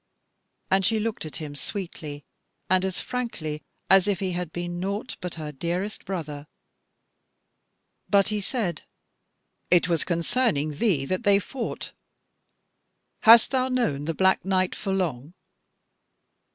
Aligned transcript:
And 0.71 0.83
she 0.83 0.99
looked 0.99 1.25
at 1.27 1.35
him 1.35 1.53
sweetly, 1.53 2.25
and 2.71 2.83
as 2.83 2.99
frankly 2.99 3.61
as 3.87 4.07
if 4.07 4.19
he 4.19 4.31
had 4.31 4.51
been 4.51 4.79
naught 4.79 5.15
but 5.21 5.35
her 5.35 5.51
dearest 5.51 6.05
brother. 6.05 6.47
But 8.09 8.29
he 8.29 8.41
said: 8.41 8.81
"It 9.69 9.87
was 9.87 10.03
concerning 10.03 10.71
thee 10.77 11.05
that 11.05 11.21
they 11.21 11.37
fought: 11.37 11.91
hast 13.19 13.51
thou 13.51 13.67
known 13.67 14.05
the 14.05 14.15
Black 14.15 14.43
Knight 14.43 14.73
for 14.73 14.91
long?" 14.91 15.35